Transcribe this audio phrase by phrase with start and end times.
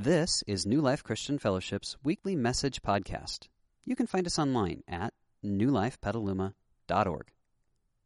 [0.00, 3.48] This is New Life Christian Fellowship's weekly message podcast.
[3.84, 5.12] You can find us online at
[5.44, 7.26] newlifepetaluma.org.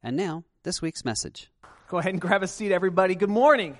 [0.02, 1.50] And now, this week's message.
[1.88, 3.14] Go ahead and grab a seat, everybody.
[3.14, 3.78] Good morning.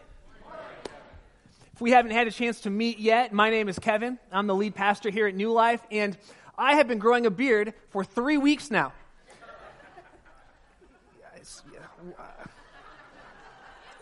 [1.73, 4.19] If we haven't had a chance to meet yet, my name is Kevin.
[4.31, 6.15] I'm the lead pastor here at New Life, and
[6.59, 8.93] I have been growing a beard for three weeks now.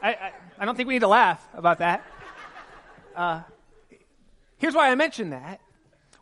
[0.03, 2.05] I, I, I don't think we need to laugh about that.
[3.15, 3.43] Uh,
[4.61, 5.59] Here's why I mention that.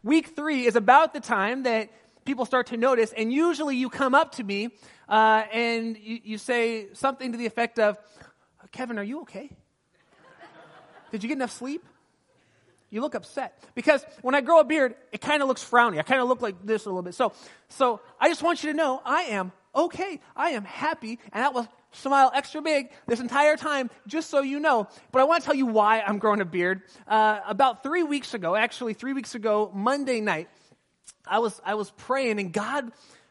[0.04, 1.90] Week three is about the time that
[2.24, 4.68] people start to notice, and usually you come up to me
[5.08, 7.98] uh, and you, you say something to the effect of,
[8.70, 9.50] Kevin, are you okay?
[11.10, 11.84] Did you get enough sleep?
[12.90, 13.60] You look upset.
[13.74, 15.98] Because when I grow a beard, it kind of looks frowny.
[15.98, 17.16] I kind of look like this a little bit.
[17.16, 17.32] So,
[17.68, 20.20] so I just want you to know I am okay.
[20.36, 21.18] I am happy.
[21.32, 24.88] And that was smile extra big this entire time, just so you know.
[25.12, 26.82] But I want to tell you why I'm growing a beard.
[27.06, 30.48] Uh, about three weeks ago, actually three weeks ago, Monday night,
[31.26, 32.90] I was I was praying, and God,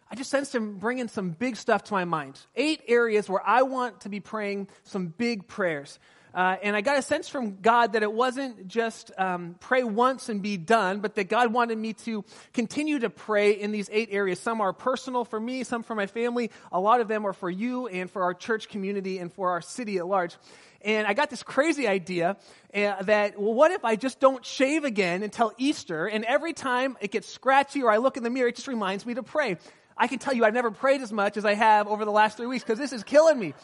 [0.09, 2.39] I just sensed Him bringing some big stuff to my mind.
[2.55, 5.99] Eight areas where I want to be praying some big prayers.
[6.33, 10.29] Uh, and I got a sense from God that it wasn't just um, pray once
[10.29, 14.09] and be done, but that God wanted me to continue to pray in these eight
[14.11, 14.39] areas.
[14.39, 16.51] Some are personal for me, some for my family.
[16.71, 19.61] A lot of them are for you and for our church community and for our
[19.61, 20.35] city at large.
[20.81, 22.37] And I got this crazy idea
[22.73, 26.05] uh, that, well, what if I just don't shave again until Easter?
[26.05, 29.05] And every time it gets scratchy or I look in the mirror, it just reminds
[29.05, 29.57] me to pray.
[29.97, 32.37] I can tell you I've never prayed as much as I have over the last
[32.37, 33.55] three weeks because this is killing me.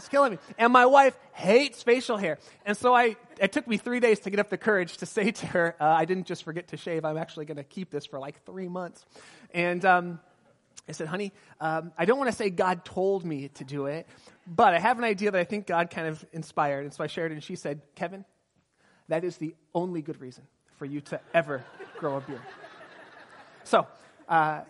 [0.00, 0.38] It's killing me.
[0.56, 2.38] And my wife hates facial hair.
[2.64, 5.30] And so I, it took me three days to get up the courage to say
[5.30, 7.04] to her, uh, I didn't just forget to shave.
[7.04, 9.04] I'm actually going to keep this for like three months.
[9.52, 10.18] And um,
[10.88, 14.08] I said, honey, um, I don't want to say God told me to do it,
[14.46, 16.84] but I have an idea that I think God kind of inspired.
[16.84, 18.24] And so I shared it, and she said, Kevin,
[19.08, 20.44] that is the only good reason
[20.78, 21.62] for you to ever
[21.98, 22.40] grow a beard.
[23.64, 23.86] So,
[24.28, 24.62] uh,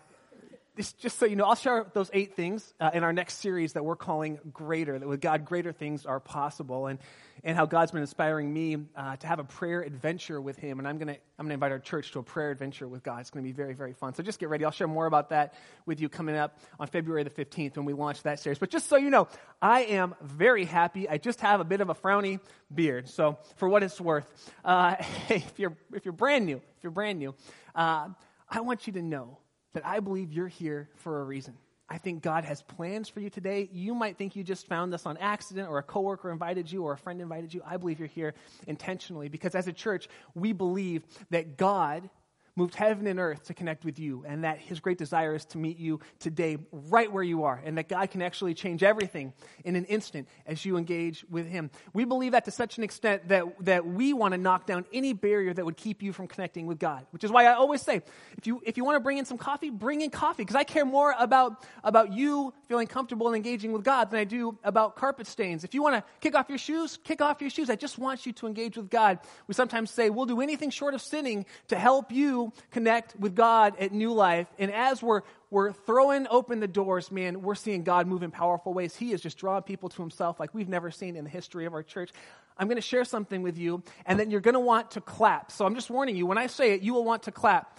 [0.80, 3.84] just so you know, I'll share those eight things uh, in our next series that
[3.84, 6.98] we're calling Greater, that with God, greater things are possible, and,
[7.44, 10.78] and how God's been inspiring me uh, to have a prayer adventure with Him.
[10.78, 13.20] And I'm going to I'm gonna invite our church to a prayer adventure with God.
[13.20, 14.14] It's going to be very, very fun.
[14.14, 14.64] So just get ready.
[14.64, 15.54] I'll share more about that
[15.86, 18.58] with you coming up on February the 15th when we launch that series.
[18.58, 19.28] But just so you know,
[19.60, 21.08] I am very happy.
[21.08, 22.40] I just have a bit of a frowny
[22.74, 23.08] beard.
[23.08, 24.26] So for what it's worth,
[24.64, 24.96] uh,
[25.28, 27.34] if you're, if you're brand new, if you're brand new,
[27.74, 28.08] uh,
[28.48, 29.38] I want you to know
[29.72, 31.54] that I believe you're here for a reason.
[31.88, 33.68] I think God has plans for you today.
[33.72, 36.92] You might think you just found this on accident or a coworker invited you or
[36.92, 37.62] a friend invited you.
[37.66, 38.34] I believe you're here
[38.68, 42.08] intentionally because as a church, we believe that God
[42.56, 45.58] moved heaven and earth to connect with you, and that his great desire is to
[45.58, 49.32] meet you today, right where you are, and that God can actually change everything
[49.64, 51.70] in an instant as you engage with him.
[51.92, 55.12] We believe that to such an extent that, that we want to knock down any
[55.12, 58.02] barrier that would keep you from connecting with God, which is why I always say,
[58.36, 60.64] if you, if you want to bring in some coffee, bring in coffee, because I
[60.64, 64.96] care more about, about you feeling comfortable and engaging with God than I do about
[64.96, 65.64] carpet stains.
[65.64, 67.70] If you want to kick off your shoes, kick off your shoes.
[67.70, 69.18] I just want you to engage with God.
[69.46, 72.39] We sometimes say, we'll do anything short of sinning to help you
[72.70, 74.46] connect with God at New Life.
[74.58, 78.72] And as we're, we're throwing open the doors, man, we're seeing God move in powerful
[78.72, 78.96] ways.
[78.96, 81.74] He is just drawing people to himself like we've never seen in the history of
[81.74, 82.10] our church.
[82.56, 85.50] I'm going to share something with you, and then you're going to want to clap.
[85.50, 87.78] So I'm just warning you, when I say it, you will want to clap.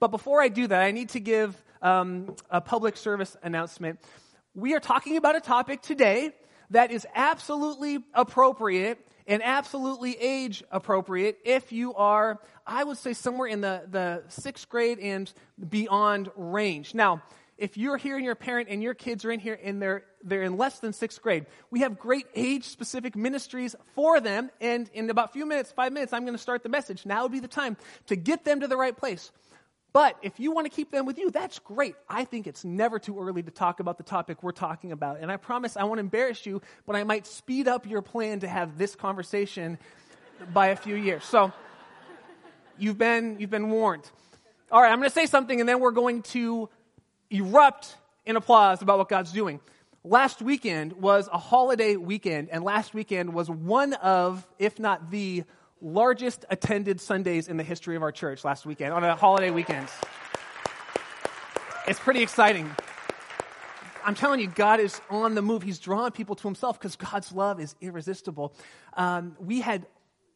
[0.00, 4.00] But before I do that, I need to give um, a public service announcement.
[4.54, 6.32] We are talking about a topic today
[6.72, 13.46] that is absolutely appropriate and absolutely age appropriate if you are, I would say, somewhere
[13.46, 15.32] in the, the sixth grade and
[15.68, 16.94] beyond range.
[16.94, 17.22] Now,
[17.58, 20.02] if you're here and you're a parent and your kids are in here and they're,
[20.24, 24.50] they're in less than sixth grade, we have great age specific ministries for them.
[24.60, 27.06] And in about a few minutes, five minutes, I'm going to start the message.
[27.06, 29.30] Now would be the time to get them to the right place.
[29.92, 31.94] But if you want to keep them with you, that's great.
[32.08, 35.18] I think it's never too early to talk about the topic we're talking about.
[35.20, 38.48] And I promise I won't embarrass you, but I might speed up your plan to
[38.48, 39.78] have this conversation
[40.52, 41.24] by a few years.
[41.24, 41.52] So
[42.78, 44.10] you've been, you've been warned.
[44.70, 46.70] All right, I'm going to say something and then we're going to
[47.30, 49.60] erupt in applause about what God's doing.
[50.04, 55.44] Last weekend was a holiday weekend, and last weekend was one of, if not the
[55.82, 59.88] largest attended Sundays in the history of our church last weekend, on a holiday weekend.
[61.88, 62.70] It's pretty exciting.
[64.04, 65.62] I'm telling you, God is on the move.
[65.62, 68.54] He's drawing people to himself because God's love is irresistible.
[68.96, 69.86] Um, we had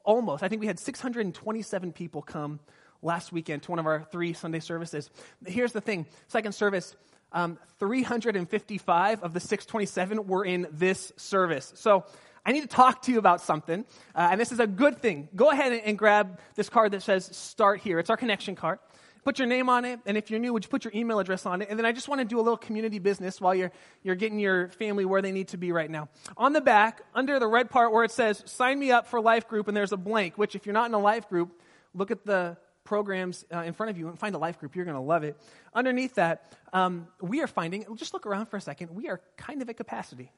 [0.04, 2.60] almost, I think we had 627 people come
[3.02, 5.10] last weekend to one of our three Sunday services.
[5.46, 6.96] Here's the thing second service,
[7.32, 11.72] um, 355 of the 627 were in this service.
[11.76, 12.04] So
[12.46, 13.84] I need to talk to you about something,
[14.14, 15.28] uh, and this is a good thing.
[15.34, 17.98] Go ahead and, and grab this card that says Start Here.
[17.98, 18.78] It's our connection card.
[19.24, 21.44] Put your name on it, and if you're new, would you put your email address
[21.44, 21.68] on it?
[21.68, 23.72] And then I just want to do a little community business while you're,
[24.04, 26.08] you're getting your family where they need to be right now.
[26.36, 29.48] On the back, under the red part where it says Sign me up for life
[29.48, 31.60] group, and there's a blank, which if you're not in a life group,
[31.94, 34.76] look at the programs uh, in front of you and find a life group.
[34.76, 35.36] You're going to love it.
[35.74, 39.60] Underneath that, um, we are finding, just look around for a second, we are kind
[39.60, 40.30] of at capacity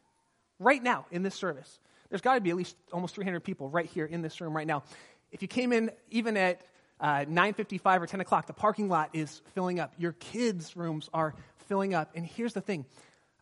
[0.59, 1.79] right now in this service.
[2.11, 4.67] There's got to be at least almost 300 people right here in this room right
[4.67, 4.83] now.
[5.31, 6.63] If you came in even at
[7.01, 9.93] uh, 9.55 or 10 o'clock, the parking lot is filling up.
[9.99, 11.35] Your kids' rooms are
[11.69, 12.11] filling up.
[12.15, 12.87] And here's the thing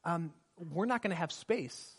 [0.04, 0.32] um,
[0.72, 1.92] we're not going to have space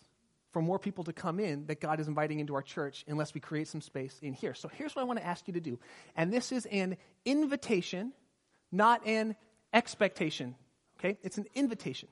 [0.52, 3.40] for more people to come in that God is inviting into our church unless we
[3.40, 4.54] create some space in here.
[4.54, 5.78] So here's what I want to ask you to do.
[6.16, 8.14] And this is an invitation,
[8.72, 9.36] not an
[9.74, 10.56] expectation.
[11.00, 11.18] Okay?
[11.22, 12.10] It's an invitation.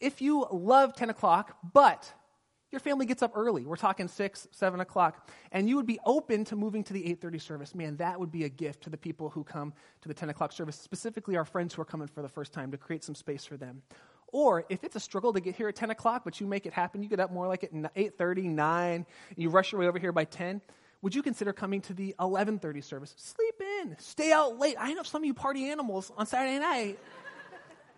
[0.00, 2.12] If you love 10 o'clock, but
[2.70, 3.64] your family gets up early.
[3.64, 5.28] We're talking 6, 7 o'clock.
[5.52, 7.74] And you would be open to moving to the 8.30 service.
[7.74, 9.72] Man, that would be a gift to the people who come
[10.02, 12.70] to the 10 o'clock service, specifically our friends who are coming for the first time,
[12.70, 13.82] to create some space for them.
[14.32, 16.72] Or if it's a struggle to get here at 10 o'clock, but you make it
[16.72, 19.06] happen, you get up more like at 8.30, 9,
[19.36, 20.60] you rush your way over here by 10,
[21.02, 23.14] would you consider coming to the 11.30 service?
[23.16, 23.96] Sleep in.
[23.98, 24.76] Stay out late.
[24.78, 26.98] I know some of you party animals on Saturday night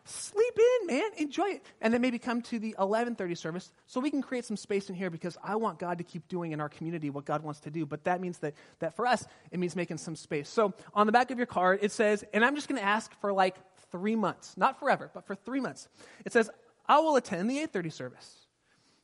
[0.04, 1.10] sleep in, man.
[1.16, 1.62] Enjoy it.
[1.80, 4.94] And then maybe come to the 11:30 service so we can create some space in
[4.94, 7.70] here because I want God to keep doing in our community what God wants to
[7.70, 7.86] do.
[7.86, 10.48] But that means that that for us it means making some space.
[10.48, 13.12] So on the back of your card it says, and I'm just going to ask
[13.20, 13.56] for like
[13.90, 15.88] 3 months, not forever, but for 3 months.
[16.24, 16.50] It says,
[16.86, 18.38] "I will attend the 8:30 service."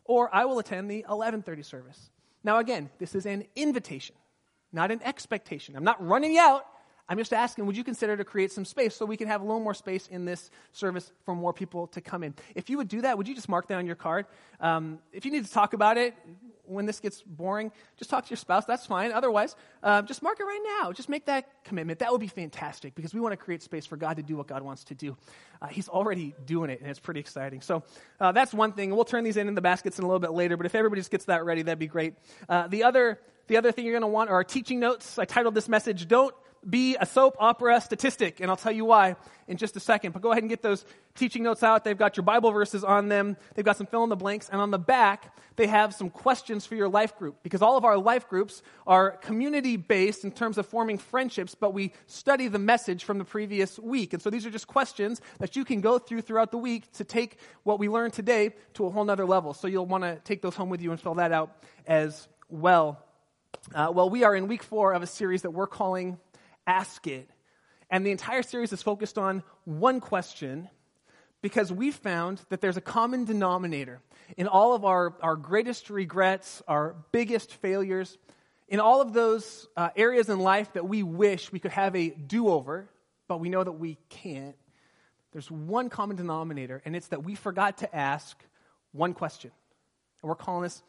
[0.04, 2.10] Or I will attend the 11:30 service.
[2.42, 4.16] Now again, this is an invitation,
[4.72, 5.76] not an expectation.
[5.76, 6.64] I'm not running you out
[7.08, 9.44] I'm just asking, would you consider to create some space so we can have a
[9.44, 12.34] little more space in this service for more people to come in?
[12.54, 14.26] If you would do that, would you just mark that on your card?
[14.60, 16.14] Um, if you need to talk about it
[16.64, 18.66] when this gets boring, just talk to your spouse.
[18.66, 19.10] That's fine.
[19.12, 20.92] Otherwise, uh, just mark it right now.
[20.92, 22.00] Just make that commitment.
[22.00, 24.46] That would be fantastic because we want to create space for God to do what
[24.46, 25.16] God wants to do.
[25.62, 27.62] Uh, he's already doing it, and it's pretty exciting.
[27.62, 27.82] So
[28.20, 28.94] uh, that's one thing.
[28.94, 31.00] We'll turn these in in the baskets in a little bit later, but if everybody
[31.00, 32.14] just gets that ready, that'd be great.
[32.48, 33.18] Uh, the other
[33.48, 35.18] the other thing you're going to want are our teaching notes.
[35.18, 36.34] I titled this message, Don't
[36.68, 39.16] be a soap opera statistic, and I'll tell you why
[39.46, 40.12] in just a second.
[40.12, 40.84] But go ahead and get those
[41.14, 41.84] teaching notes out.
[41.84, 44.60] They've got your Bible verses on them, they've got some fill in the blanks, and
[44.60, 47.42] on the back, they have some questions for your life group.
[47.42, 51.74] Because all of our life groups are community based in terms of forming friendships, but
[51.74, 54.12] we study the message from the previous week.
[54.12, 57.04] And so these are just questions that you can go through throughout the week to
[57.04, 59.54] take what we learned today to a whole nother level.
[59.54, 63.04] So you'll want to take those home with you and fill that out as well.
[63.74, 66.18] Uh, well, we are in week four of a series that we're calling
[66.68, 67.28] Ask It.
[67.90, 70.68] And the entire series is focused on one question
[71.40, 74.00] because we found that there's a common denominator
[74.36, 78.18] in all of our, our greatest regrets, our biggest failures,
[78.68, 82.10] in all of those uh, areas in life that we wish we could have a
[82.10, 82.86] do over,
[83.28, 84.56] but we know that we can't.
[85.32, 88.36] There's one common denominator, and it's that we forgot to ask
[88.92, 89.52] one question.
[90.20, 90.82] And we're calling this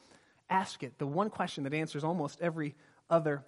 [0.50, 2.76] Ask It, the one question that answers almost every
[3.10, 3.44] other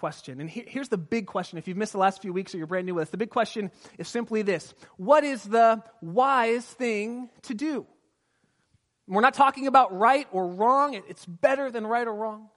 [0.00, 0.40] question.
[0.40, 1.58] And here's the big question.
[1.58, 3.28] If you've missed the last few weeks or you're brand new with us, the big
[3.28, 7.86] question is simply this What is the wise thing to do?
[9.06, 12.48] We're not talking about right or wrong, it's better than right or wrong.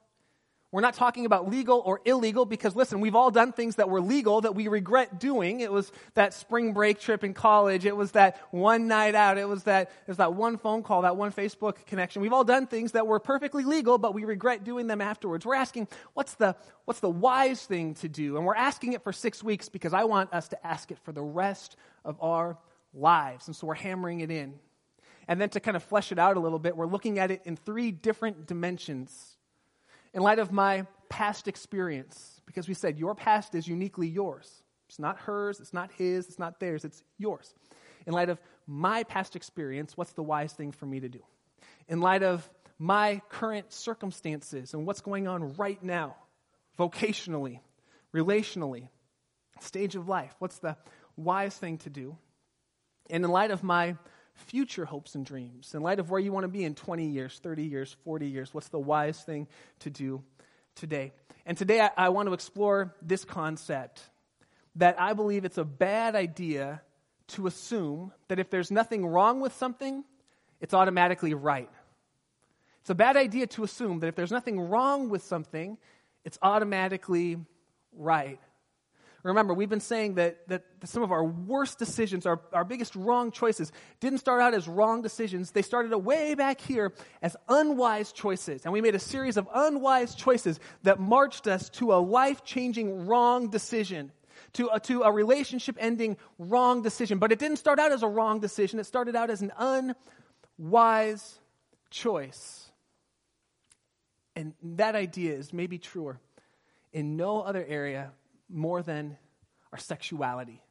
[0.74, 4.02] We're not talking about legal or illegal because, listen, we've all done things that were
[4.02, 5.60] legal that we regret doing.
[5.60, 7.86] It was that spring break trip in college.
[7.86, 9.38] It was that one night out.
[9.38, 12.24] It was that, it was that one phone call, that one Facebook connection.
[12.24, 15.46] We've all done things that were perfectly legal, but we regret doing them afterwards.
[15.46, 18.38] We're asking, what's the, what's the wise thing to do?
[18.38, 21.12] And we're asking it for six weeks because I want us to ask it for
[21.12, 22.58] the rest of our
[22.96, 23.46] lives.
[23.46, 24.56] And so we're hammering it in.
[25.28, 27.44] And then to kind of flesh it out a little bit, we're looking at it
[27.46, 29.33] in three different dimensions
[30.14, 34.64] in light of my past experience, because we said your past is uniquely yours.
[34.90, 37.54] It's not hers, it's not his, it's not theirs, it's yours.
[38.06, 41.24] In light of my past experience, what's the wise thing for me to do?
[41.88, 46.16] In light of my current circumstances and what's going on right now,
[46.78, 47.60] vocationally,
[48.14, 48.90] relationally,
[49.60, 50.76] stage of life, what's the
[51.16, 52.18] wise thing to do?
[53.10, 53.96] And in light of my
[54.34, 57.40] future hopes and dreams, in light of where you want to be in 20 years,
[57.42, 59.48] 30 years, 40 years, what's the wise thing
[59.80, 60.24] to do
[60.76, 61.12] today?
[61.46, 64.02] And today I, I want to explore this concept
[64.76, 66.82] that I believe it's a bad idea
[67.28, 70.04] to assume that if there's nothing wrong with something,
[70.60, 71.70] it's automatically right.
[72.82, 75.78] It's a bad idea to assume that if there's nothing wrong with something,
[76.26, 77.38] it's automatically
[77.96, 78.40] right.
[79.24, 83.32] Remember, we've been saying that, that some of our worst decisions, our, our biggest wrong
[83.32, 85.52] choices, didn't start out as wrong decisions.
[85.52, 88.66] They started way back here as unwise choices.
[88.66, 93.08] And we made a series of unwise choices that marched us to a life changing
[93.08, 94.12] wrong decision,
[94.54, 97.18] to a, to a relationship ending wrong decision.
[97.18, 99.54] But it didn't start out as a wrong decision, it started out as an
[100.60, 101.40] unwise
[101.90, 102.72] choice.
[104.36, 106.20] And that idea is maybe truer
[106.92, 108.12] in no other area
[108.54, 109.18] more than
[109.72, 110.62] our sexuality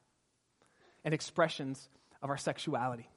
[1.05, 1.89] and expressions
[2.23, 3.09] of our sexuality.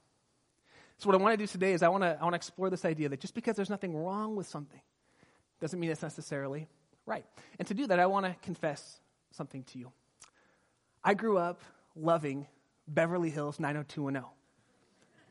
[0.98, 2.70] So, what I want to do today is I want to, I want to explore
[2.70, 4.82] this idea that just because there's nothing wrong with something
[5.62, 6.68] doesn't mean it's necessarily
[7.06, 7.26] right.
[7.60, 9.00] And to do that, I want to confess
[9.32, 9.92] something to you.
[11.04, 11.62] I grew up
[11.96, 12.48] loving
[12.88, 14.30] Beverly Hills 90210.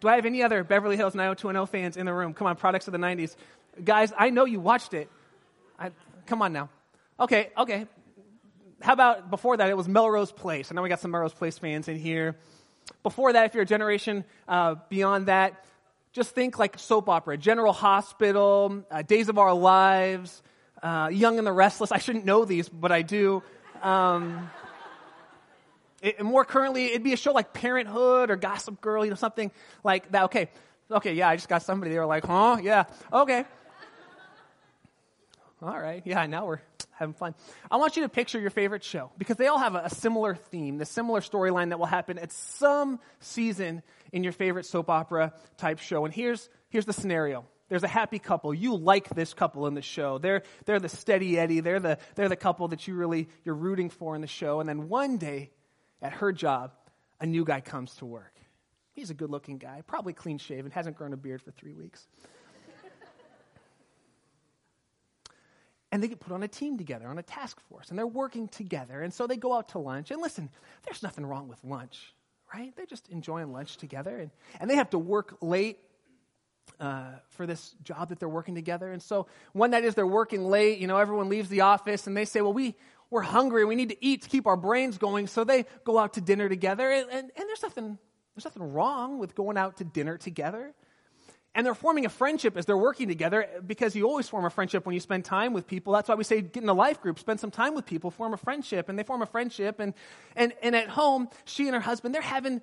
[0.00, 2.34] Do I have any other Beverly Hills 90210 fans in the room?
[2.34, 3.34] Come on, products of the 90s.
[3.82, 5.10] Guys, I know you watched it.
[5.78, 5.90] I,
[6.26, 6.68] come on now.
[7.18, 7.86] Okay, okay
[8.84, 9.70] how about before that?
[9.70, 10.70] It was Melrose Place.
[10.70, 12.36] I know we got some Melrose Place fans in here.
[13.02, 15.64] Before that, if you're a generation uh, beyond that,
[16.12, 20.42] just think like soap opera, General Hospital, uh, Days of Our Lives,
[20.82, 21.92] uh, Young and the Restless.
[21.92, 23.42] I shouldn't know these, but I do.
[23.82, 24.50] Um,
[26.02, 29.50] it, more currently, it'd be a show like Parenthood or Gossip Girl, you know, something
[29.82, 30.24] like that.
[30.24, 30.50] Okay,
[30.90, 31.90] okay, yeah, I just got somebody.
[31.90, 32.58] They were like, huh?
[32.62, 33.46] Yeah, okay.
[35.62, 36.60] All right, yeah, now we're
[36.98, 37.34] having fun.
[37.70, 40.34] I want you to picture your favorite show because they all have a, a similar
[40.34, 43.82] theme, the similar storyline that will happen at some season
[44.12, 46.04] in your favorite soap opera type show.
[46.04, 47.44] And here's, here's the scenario.
[47.68, 48.52] There's a happy couple.
[48.52, 50.18] You like this couple in the show.
[50.18, 51.60] They're, they're the steady Eddie.
[51.60, 54.60] They're the, they're the couple that you really, you're rooting for in the show.
[54.60, 55.50] And then one day
[56.02, 56.72] at her job,
[57.20, 58.34] a new guy comes to work.
[58.92, 62.06] He's a good looking guy, probably clean shaven, hasn't grown a beard for three weeks.
[65.94, 68.48] And they get put on a team together, on a task force, and they're working
[68.48, 69.00] together.
[69.00, 70.10] And so they go out to lunch.
[70.10, 70.50] And listen,
[70.82, 72.12] there's nothing wrong with lunch,
[72.52, 72.74] right?
[72.74, 74.18] They're just enjoying lunch together.
[74.18, 75.78] And, and they have to work late
[76.80, 78.90] uh, for this job that they're working together.
[78.90, 82.16] And so one night as they're working late, you know, everyone leaves the office and
[82.16, 82.74] they say, well, we,
[83.08, 83.64] we're hungry.
[83.64, 85.28] We need to eat to keep our brains going.
[85.28, 86.90] So they go out to dinner together.
[86.90, 87.98] And, and, and there's, nothing,
[88.34, 90.74] there's nothing wrong with going out to dinner together.
[91.54, 94.84] And they're forming a friendship as they're working together because you always form a friendship
[94.84, 95.92] when you spend time with people.
[95.92, 98.34] That's why we say get in a life group, spend some time with people, form
[98.34, 98.88] a friendship.
[98.88, 99.78] And they form a friendship.
[99.78, 99.94] And,
[100.34, 102.60] and, and at home, she and her husband, they're having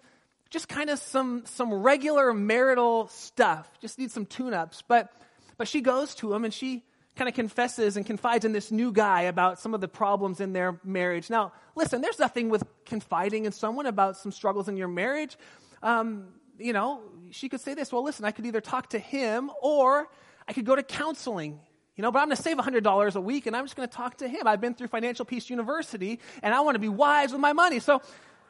[0.50, 4.84] just kind of some, some regular marital stuff, just need some tune ups.
[4.86, 5.12] But,
[5.58, 6.84] but she goes to him and she
[7.16, 10.54] kind of confesses and confides in this new guy about some of the problems in
[10.54, 11.30] their marriage.
[11.30, 15.38] Now, listen, there's nothing with confiding in someone about some struggles in your marriage.
[15.84, 16.28] Um,
[16.62, 17.02] you know,
[17.32, 20.08] she could say this well, listen, I could either talk to him or
[20.48, 21.60] I could go to counseling.
[21.96, 23.94] You know, but I'm going to save $100 a week and I'm just going to
[23.96, 24.48] talk to him.
[24.48, 27.80] I've been through Financial Peace University and I want to be wise with my money.
[27.80, 28.02] So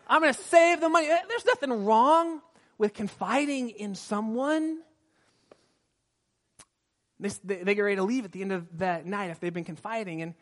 [0.07, 1.07] I'm going to save the money.
[1.07, 2.41] Eh, there's nothing wrong
[2.77, 4.79] with confiding in someone.
[7.19, 9.63] They, they, get ready to leave at the end of that night if they've been
[9.63, 10.21] confiding.
[10.21, 10.33] And,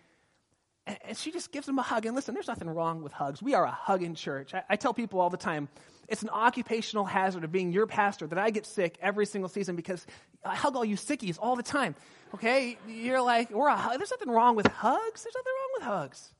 [0.85, 2.05] and she just gives them a hug.
[2.05, 3.41] And listen, there's nothing wrong with hugs.
[3.41, 4.53] We are a hugging church.
[4.53, 5.67] I, I tell people all the time
[6.09, 9.75] it's an occupational hazard of being your pastor that I get sick every single season
[9.75, 10.05] because
[10.43, 11.95] I hug all you sickies all the time.
[12.33, 12.77] Okay?
[12.87, 15.23] You're like, we're a, there's nothing wrong with hugs.
[15.23, 16.33] There's nothing wrong with hugs.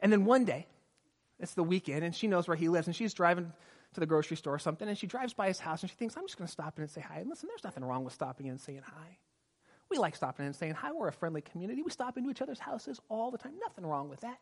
[0.00, 0.66] And then one day,
[1.40, 3.52] it's the weekend, and she knows where he lives, and she's driving
[3.94, 6.16] to the grocery store or something, and she drives by his house, and she thinks,
[6.16, 7.18] I'm just going to stop in and say hi.
[7.18, 9.18] And listen, there's nothing wrong with stopping in and saying hi.
[9.90, 10.92] We like stopping in and saying hi.
[10.92, 11.82] We're a friendly community.
[11.82, 13.52] We stop into each other's houses all the time.
[13.60, 14.38] Nothing wrong with that.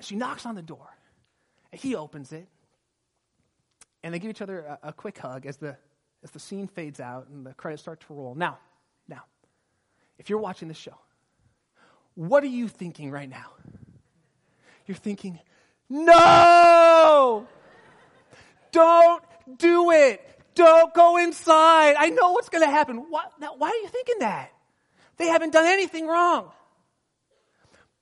[0.00, 0.88] She knocks on the door.
[1.72, 2.46] And he opens it
[4.02, 5.76] and they give each other a, a quick hug as the,
[6.22, 8.34] as the scene fades out and the credits start to roll.
[8.34, 8.58] Now,
[9.08, 9.22] now,
[10.18, 10.96] if you're watching this show,
[12.14, 13.52] what are you thinking right now?
[14.86, 15.38] You're thinking,
[15.88, 17.46] no!
[18.72, 19.22] Don't
[19.58, 20.20] do it!
[20.54, 21.94] Don't go inside!
[21.98, 22.96] I know what's going to happen.
[23.08, 24.50] What, now, why are you thinking that?
[25.16, 26.50] They haven't done anything wrong.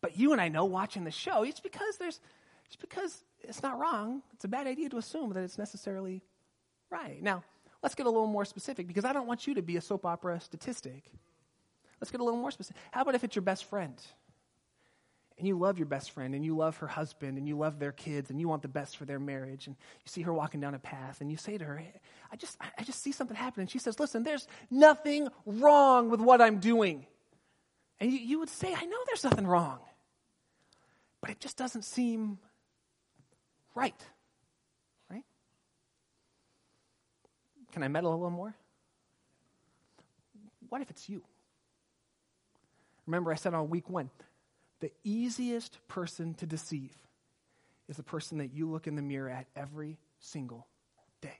[0.00, 2.18] But you and I know watching the show, it's because there's,
[2.66, 4.22] it's because it's not wrong.
[4.34, 6.22] It's a bad idea to assume that it's necessarily
[6.90, 7.22] right.
[7.22, 7.44] Now,
[7.82, 10.04] let's get a little more specific because I don't want you to be a soap
[10.06, 11.04] opera statistic.
[12.00, 12.80] Let's get a little more specific.
[12.90, 13.94] How about if it's your best friend?
[15.38, 17.92] And you love your best friend, and you love her husband, and you love their
[17.92, 20.74] kids, and you want the best for their marriage, and you see her walking down
[20.74, 21.82] a path, and you say to her,
[22.30, 23.62] I just, I just see something happen.
[23.62, 27.06] And she says, Listen, there's nothing wrong with what I'm doing.
[28.00, 29.78] And you, you would say, I know there's nothing wrong.
[31.22, 32.38] But it just doesn't seem
[33.74, 33.94] right.
[35.10, 35.24] Right?
[37.72, 38.54] Can I meddle a little more?
[40.68, 41.22] What if it's you?
[43.06, 44.10] Remember, I said on week one
[44.80, 46.96] the easiest person to deceive
[47.88, 50.66] is the person that you look in the mirror at every single
[51.20, 51.38] day.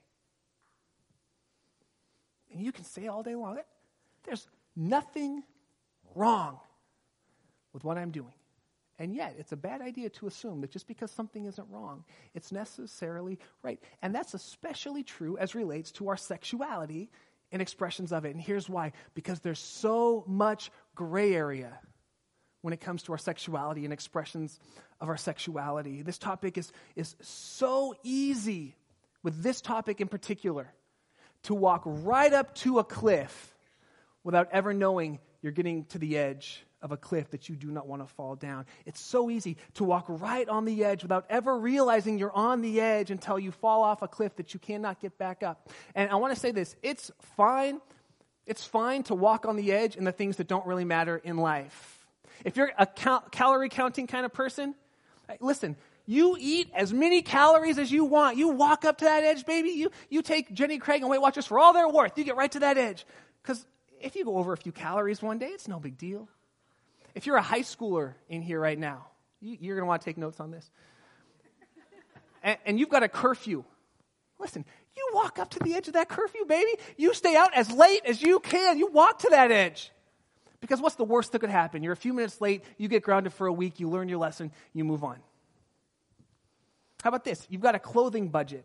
[2.53, 3.57] And you can say all day long,
[4.23, 5.43] there's nothing
[6.13, 6.59] wrong
[7.73, 8.33] with what I'm doing.
[9.01, 12.03] And yet, it's a bad idea to assume that just because something isn't wrong,
[12.35, 13.79] it's necessarily right.
[14.03, 17.09] And that's especially true as relates to our sexuality
[17.51, 18.35] and expressions of it.
[18.35, 21.79] And here's why because there's so much gray area
[22.61, 24.59] when it comes to our sexuality and expressions
[24.99, 26.03] of our sexuality.
[26.03, 28.75] This topic is, is so easy,
[29.23, 30.71] with this topic in particular,
[31.45, 33.55] to walk right up to a cliff
[34.23, 37.87] without ever knowing you're getting to the edge of a cliff that you do not
[37.87, 38.65] want to fall down.
[38.85, 42.81] It's so easy to walk right on the edge without ever realizing you're on the
[42.81, 45.69] edge until you fall off a cliff that you cannot get back up.
[45.95, 47.79] And I want to say this it's fine.
[48.47, 51.37] It's fine to walk on the edge in the things that don't really matter in
[51.37, 52.07] life.
[52.43, 54.73] If you're a cal- calorie counting kind of person,
[55.39, 58.37] listen, you eat as many calories as you want.
[58.37, 59.69] You walk up to that edge, baby.
[59.69, 62.17] You, you take Jenny Craig and Weight Watchers for all they're worth.
[62.17, 63.05] You get right to that edge.
[63.41, 63.65] Because
[64.01, 66.27] if you go over a few calories one day, it's no big deal.
[67.15, 69.07] If you're a high schooler in here right now,
[69.41, 70.69] you, are going to want to take notes on this.
[72.43, 73.63] And, and you've got a curfew.
[74.39, 74.65] Listen,
[74.95, 76.71] you walk up to the edge of that curfew, baby.
[76.97, 78.77] You stay out as late as you can.
[78.77, 79.91] You walk to that edge.
[80.59, 81.83] Because what's the worst that could happen?
[81.83, 84.51] You're a few minutes late, you get grounded for a week, you learn your lesson,
[84.73, 85.17] you move on.
[87.03, 87.47] How about this?
[87.49, 88.63] You've got a clothing budget.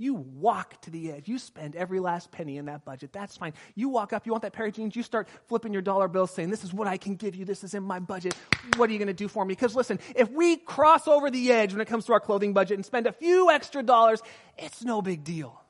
[0.00, 1.28] You walk to the edge.
[1.28, 3.12] You spend every last penny in that budget.
[3.12, 3.52] That's fine.
[3.74, 6.30] You walk up, you want that pair of jeans, you start flipping your dollar bills
[6.30, 7.44] saying, This is what I can give you.
[7.44, 8.34] This is in my budget.
[8.76, 9.52] What are you going to do for me?
[9.52, 12.78] Because listen, if we cross over the edge when it comes to our clothing budget
[12.78, 14.22] and spend a few extra dollars,
[14.56, 15.60] it's no big deal.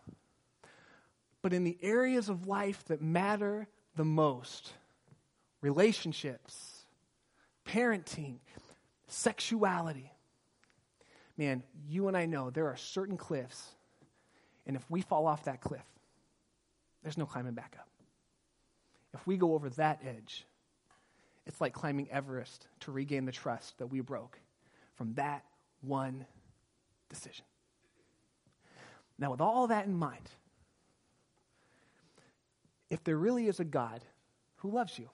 [1.43, 4.73] But in the areas of life that matter the most,
[5.61, 6.85] relationships,
[7.67, 8.39] parenting,
[9.09, 10.13] sexuality,
[11.37, 13.75] man, you and I know there are certain cliffs
[14.71, 15.85] and if we fall off that cliff,
[17.03, 17.89] there's no climbing back up.
[19.13, 20.47] If we go over that edge,
[21.45, 24.39] it's like climbing Everest to regain the trust that we broke
[24.95, 25.45] from that
[25.81, 26.25] one
[27.09, 27.45] decision.
[29.19, 30.31] Now, with all that in mind,
[32.91, 34.05] if there really is a God
[34.59, 35.11] who loves you,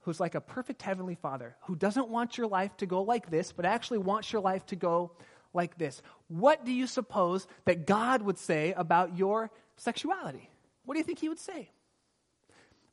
[0.00, 3.52] who's like a perfect heavenly father, who doesn't want your life to go like this,
[3.52, 5.12] but actually wants your life to go
[5.54, 10.48] like this What do you suppose that God would say about your sexuality?
[10.84, 11.70] What do you think he would say?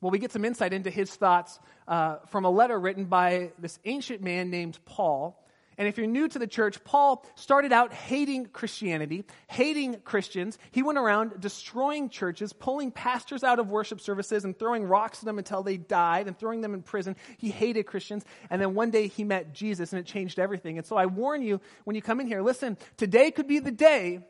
[0.00, 3.78] Well, we get some insight into his thoughts uh, from a letter written by this
[3.84, 5.36] ancient man named Paul
[5.80, 10.58] and if you're new to the church, Paul started out hating Christianity, hating Christians.
[10.72, 15.24] He went around destroying churches, pulling pastors out of worship services and throwing rocks at
[15.24, 17.16] them until they died and throwing them in prison.
[17.38, 18.26] He hated Christians.
[18.50, 20.76] And then one day he met Jesus and it changed everything.
[20.76, 23.70] And so I warn you when you come in here, listen, today could be the
[23.70, 24.20] day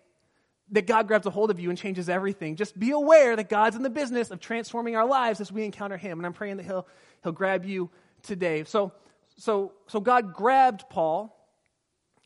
[0.70, 2.54] that God grabs a hold of you and changes everything.
[2.54, 5.96] Just be aware that God's in the business of transforming our lives as we encounter
[5.96, 6.20] Him.
[6.20, 6.86] And I'm praying that He'll,
[7.24, 7.90] he'll grab you
[8.22, 8.62] today.
[8.62, 8.92] So,
[9.36, 11.36] so, so God grabbed Paul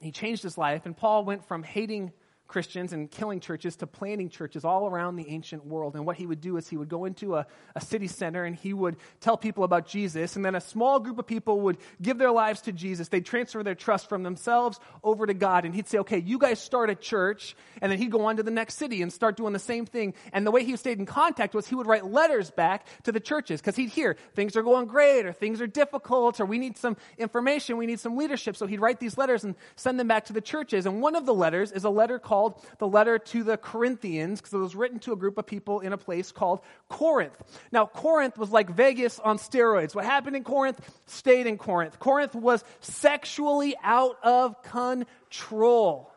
[0.04, 2.12] he changed his life, and Paul went from hating
[2.54, 5.96] Christians and killing churches to planting churches all around the ancient world.
[5.96, 8.54] And what he would do is he would go into a, a city center and
[8.54, 10.36] he would tell people about Jesus.
[10.36, 13.08] And then a small group of people would give their lives to Jesus.
[13.08, 15.64] They'd transfer their trust from themselves over to God.
[15.64, 17.56] And he'd say, okay, you guys start a church.
[17.82, 20.14] And then he'd go on to the next city and start doing the same thing.
[20.32, 23.18] And the way he stayed in contact was he would write letters back to the
[23.18, 26.78] churches because he'd hear things are going great or things are difficult or we need
[26.78, 28.54] some information, we need some leadership.
[28.54, 30.86] So he'd write these letters and send them back to the churches.
[30.86, 34.40] And one of the letters is a letter called called the letter to the Corinthians
[34.40, 37.35] because it was written to a group of people in a place called Corinth.
[37.72, 39.94] Now, Corinth was like Vegas on steroids.
[39.94, 41.98] What happened in Corinth stayed in Corinth.
[41.98, 46.11] Corinth was sexually out of control.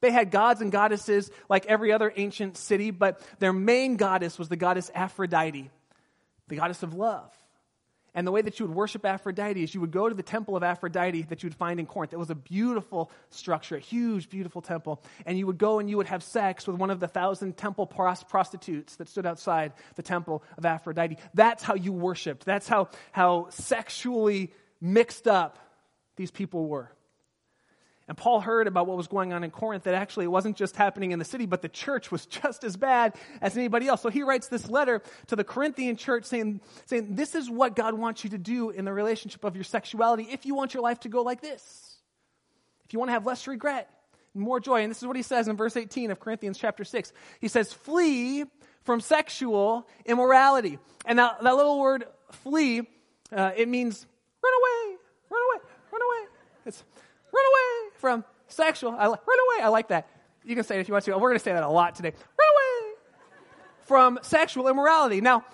[0.00, 4.48] They had gods and goddesses like every other ancient city, but their main goddess was
[4.48, 5.70] the goddess Aphrodite,
[6.48, 7.30] the goddess of love.
[8.14, 10.56] And the way that you would worship Aphrodite is you would go to the temple
[10.56, 12.12] of Aphrodite that you would find in Corinth.
[12.12, 15.02] It was a beautiful structure, a huge, beautiful temple.
[15.26, 17.86] And you would go and you would have sex with one of the thousand temple
[17.86, 21.18] prostitutes that stood outside the temple of Aphrodite.
[21.34, 22.44] That's how you worshiped.
[22.44, 25.58] That's how, how sexually mixed up
[26.16, 26.90] these people were.
[28.10, 30.74] And Paul heard about what was going on in Corinth, that actually it wasn't just
[30.74, 34.02] happening in the city, but the church was just as bad as anybody else.
[34.02, 37.94] So he writes this letter to the Corinthian church saying, saying, This is what God
[37.94, 40.98] wants you to do in the relationship of your sexuality if you want your life
[41.00, 41.98] to go like this.
[42.84, 43.88] If you want to have less regret
[44.34, 44.82] and more joy.
[44.82, 47.12] And this is what he says in verse 18 of Corinthians chapter 6.
[47.40, 48.44] He says, Flee
[48.82, 50.80] from sexual immorality.
[51.06, 52.80] And now that little word flee,
[53.30, 54.04] uh, it means
[54.42, 54.96] run away,
[55.30, 56.28] run away, run away.
[56.66, 56.82] It's
[57.32, 57.59] run away
[58.00, 58.92] from sexual.
[58.92, 59.62] I, run away.
[59.62, 60.08] I like that.
[60.44, 61.12] You can say it if you want to.
[61.12, 62.10] We're going to say that a lot today.
[62.10, 62.94] Run away
[63.82, 65.20] from sexual immorality.
[65.20, 65.44] Now,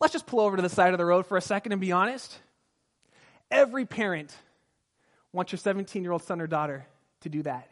[0.00, 1.92] let's just pull over to the side of the road for a second and be
[1.92, 2.38] honest.
[3.50, 4.34] Every parent
[5.32, 6.86] wants your 17 year old son or daughter
[7.22, 7.68] to do that,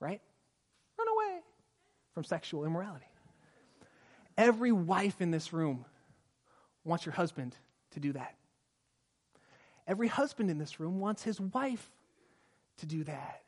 [0.00, 0.20] right?
[0.98, 1.40] Run away
[2.12, 3.06] from sexual immorality.
[4.36, 5.84] Every wife in this room
[6.84, 7.56] wants your husband
[7.92, 8.34] to do that.
[9.86, 11.90] Every husband in this room wants his wife
[12.80, 13.42] to do that.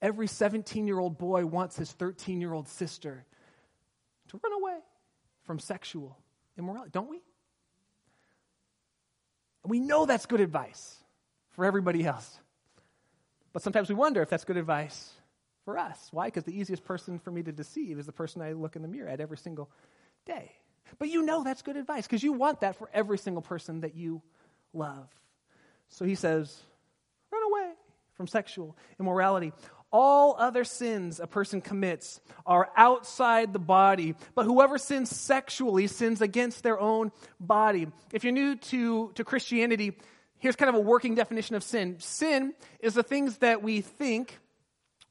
[0.00, 3.24] Every 17 year old boy wants his 13 year old sister
[4.28, 4.78] to run away
[5.44, 6.18] from sexual
[6.58, 7.22] immorality, don't we?
[9.62, 10.96] And we know that's good advice
[11.50, 12.38] for everybody else.
[13.52, 15.12] But sometimes we wonder if that's good advice
[15.64, 16.08] for us.
[16.10, 16.26] Why?
[16.26, 18.88] Because the easiest person for me to deceive is the person I look in the
[18.88, 19.70] mirror at every single
[20.24, 20.52] day.
[20.98, 23.94] But you know that's good advice because you want that for every single person that
[23.94, 24.22] you
[24.72, 25.08] love.
[25.88, 26.62] So he says,
[28.22, 29.52] from sexual immorality.
[29.90, 36.20] All other sins a person commits are outside the body, but whoever sins sexually sins
[36.20, 37.88] against their own body.
[38.12, 39.98] If you're new to, to Christianity,
[40.38, 44.38] here's kind of a working definition of sin sin is the things that we think,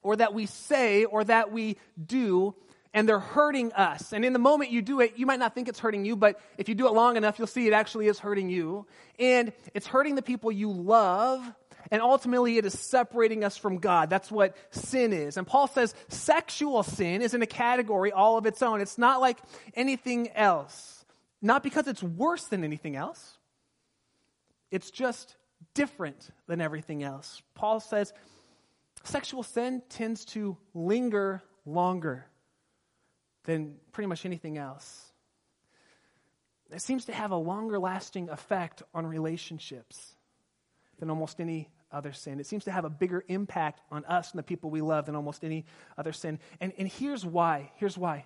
[0.04, 2.56] or that we say, or that we do
[2.94, 4.14] and they're hurting us.
[4.14, 6.40] And in the moment you do it, you might not think it's hurting you, but
[6.58, 8.86] if you do it long enough, you'll see it actually is hurting you.
[9.18, 11.42] And it's hurting the people you love,
[11.92, 14.10] and ultimately it is separating us from God.
[14.10, 15.36] That's what sin is.
[15.36, 18.80] And Paul says sexual sin is in a category all of its own.
[18.80, 19.38] It's not like
[19.76, 21.06] anything else.
[21.42, 23.38] Not because it's worse than anything else,
[24.70, 25.36] it's just
[25.74, 27.42] different than everything else.
[27.56, 28.14] Paul says
[29.04, 32.26] sexual sin tends to linger longer
[33.44, 35.12] than pretty much anything else.
[36.72, 40.16] It seems to have a longer lasting effect on relationships
[41.00, 42.40] than almost any other sin.
[42.40, 45.16] It seems to have a bigger impact on us and the people we love than
[45.16, 45.66] almost any
[45.98, 46.40] other sin.
[46.60, 47.72] And, and here's why.
[47.76, 48.26] Here's why.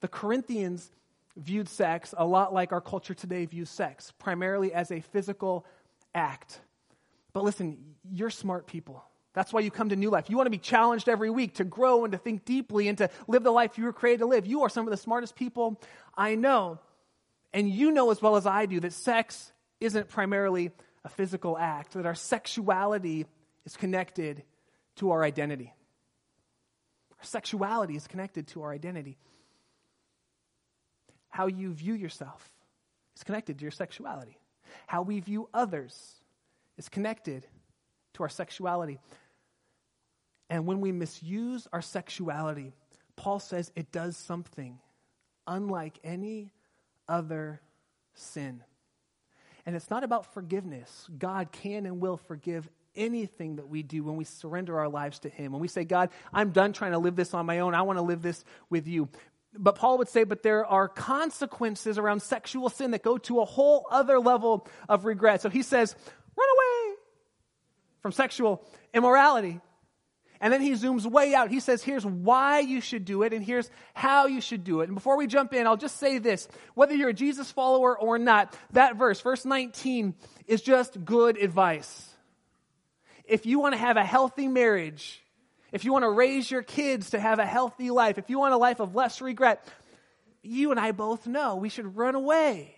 [0.00, 0.90] The Corinthians
[1.36, 5.66] viewed sex a lot like our culture today views sex, primarily as a physical
[6.14, 6.60] act.
[7.32, 7.78] But listen,
[8.10, 9.04] you're smart people.
[9.32, 10.30] That's why you come to New Life.
[10.30, 13.10] You want to be challenged every week to grow and to think deeply and to
[13.26, 14.46] live the life you were created to live.
[14.46, 15.80] You are some of the smartest people
[16.16, 16.78] I know.
[17.52, 20.70] And you know as well as I do that sex isn't primarily
[21.04, 23.26] a physical act, that our sexuality
[23.64, 24.42] is connected
[24.96, 25.72] to our identity.
[27.18, 29.18] Our sexuality is connected to our identity.
[31.28, 32.50] How you view yourself
[33.16, 34.38] is connected to your sexuality.
[34.86, 36.20] How we view others
[36.78, 37.46] is connected
[38.14, 38.98] to our sexuality.
[40.48, 42.72] And when we misuse our sexuality,
[43.16, 44.78] Paul says it does something
[45.46, 46.52] unlike any
[47.08, 47.60] other
[48.14, 48.62] sin.
[49.66, 51.08] And it's not about forgiveness.
[51.18, 55.28] God can and will forgive anything that we do when we surrender our lives to
[55.28, 55.52] Him.
[55.52, 57.98] When we say, God, I'm done trying to live this on my own, I want
[57.98, 59.08] to live this with you.
[59.56, 63.44] But Paul would say, but there are consequences around sexual sin that go to a
[63.44, 65.42] whole other level of regret.
[65.42, 65.94] So he says,
[66.36, 66.96] run away
[68.00, 69.60] from sexual immorality.
[70.40, 71.50] And then he zooms way out.
[71.50, 74.88] He says, here's why you should do it, and here's how you should do it.
[74.88, 78.18] And before we jump in, I'll just say this whether you're a Jesus follower or
[78.18, 80.14] not, that verse, verse 19,
[80.46, 82.10] is just good advice.
[83.24, 85.22] If you want to have a healthy marriage,
[85.72, 88.54] if you want to raise your kids to have a healthy life, if you want
[88.54, 89.66] a life of less regret,
[90.42, 92.73] you and I both know we should run away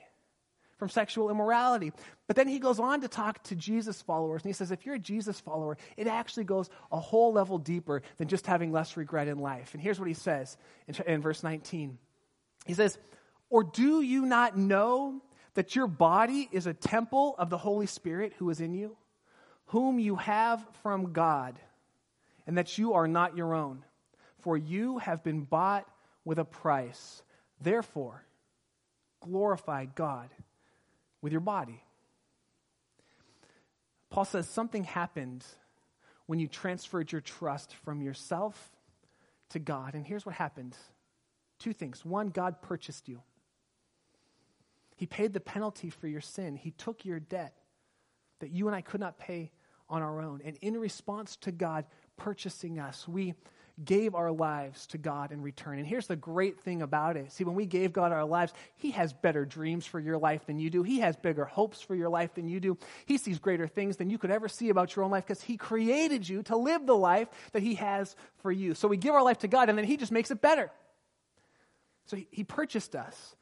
[0.77, 1.93] from sexual immorality.
[2.27, 4.97] But then he goes on to talk to Jesus followers, and he says, if you're
[4.97, 9.29] a Jesus follower, it actually goes a whole level deeper than just having less regret
[9.29, 9.73] in life.
[9.73, 11.99] And here's what he says in, in verse 19
[12.67, 12.99] He says,
[13.49, 15.23] Or do you not know
[15.55, 18.97] that your body is a temple of the Holy Spirit who is in you,
[19.67, 21.59] whom you have from God,
[22.47, 23.83] and that you are not your own?
[24.41, 25.89] For you have been bought
[26.25, 27.23] with a price.
[27.61, 28.23] Therefore,
[29.21, 30.29] glorify God
[31.23, 31.83] with your body.
[34.11, 35.45] Paul says something happened
[36.27, 38.71] when you transferred your trust from yourself
[39.51, 39.95] to God.
[39.95, 40.77] And here's what happened
[41.59, 42.05] two things.
[42.05, 43.23] One, God purchased you,
[44.97, 47.55] He paid the penalty for your sin, He took your debt
[48.41, 49.51] that you and I could not pay
[49.89, 50.43] on our own.
[50.45, 53.35] And in response to God purchasing us, we
[53.85, 55.79] gave our lives to God in return.
[55.79, 57.31] And here's the great thing about it.
[57.33, 60.59] See, when we gave God our lives, He has better dreams for your life than
[60.59, 60.83] you do.
[60.83, 62.79] He has bigger hopes for your life than you do.
[63.05, 65.59] He sees greater things than you could ever see about your own life because He
[65.59, 68.75] created you to live the life that He has for you.
[68.75, 70.71] So we give our life to God and then He just makes it better.
[72.07, 73.37] So He, he purchased us.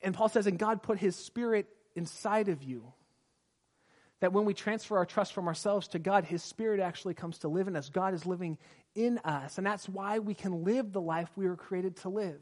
[0.00, 2.92] And Paul says, and God put His Spirit inside of you
[4.20, 7.48] that when we transfer our trust from ourselves to God, His Spirit actually comes to
[7.48, 7.88] live in us.
[7.88, 8.58] God is living
[8.94, 9.58] in us.
[9.58, 12.40] And that's why we can live the life we were created to live.